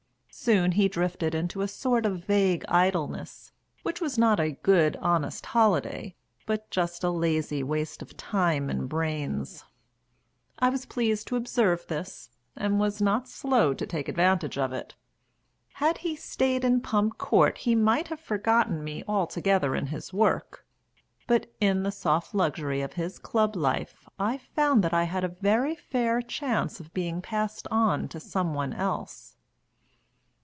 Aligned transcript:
Soon 0.33 0.71
he 0.71 0.87
drifted 0.89 1.35
into 1.35 1.61
a 1.61 1.67
sort 1.67 2.03
of 2.03 2.25
vague 2.25 2.65
idleness, 2.67 3.51
which 3.83 4.01
was 4.01 4.17
not 4.17 4.39
a 4.39 4.53
good, 4.53 4.95
honest 4.99 5.45
holiday, 5.45 6.15
but 6.47 6.67
just 6.71 7.03
a 7.03 7.11
lazy 7.11 7.61
waste 7.61 8.01
of 8.01 8.17
time 8.17 8.67
and 8.67 8.89
brains. 8.89 9.65
I 10.57 10.69
was 10.69 10.87
pleased 10.87 11.27
to 11.27 11.35
observe 11.35 11.85
this, 11.85 12.31
and 12.55 12.79
was 12.79 12.99
not 12.99 13.27
slow 13.27 13.75
to 13.75 13.85
take 13.85 14.09
advantage 14.09 14.57
of 14.57 14.73
it. 14.73 14.95
Had 15.73 15.99
he 15.99 16.15
stayed 16.15 16.63
in 16.65 16.81
Pump 16.81 17.19
Court 17.19 17.59
he 17.59 17.75
might 17.75 18.07
have 18.07 18.19
forgotten 18.21 18.83
me 18.83 19.03
altogether 19.07 19.75
in 19.75 19.87
his 19.87 20.11
work, 20.11 20.65
but 21.27 21.53
in 21.59 21.83
the 21.83 21.91
soft 21.91 22.33
luxury 22.33 22.81
of 22.81 22.93
his 22.93 23.19
Club 23.19 23.55
life 23.55 24.07
I 24.17 24.39
found 24.39 24.83
that 24.83 24.93
I 24.93 25.03
had 25.03 25.23
a 25.23 25.27
very 25.43 25.75
fair 25.75 26.19
chance 26.19 26.79
of 26.79 26.91
being 26.95 27.21
passed 27.21 27.67
on 27.69 28.07
to 28.07 28.19
some 28.19 28.55
one 28.55 28.73
else. 28.73 29.35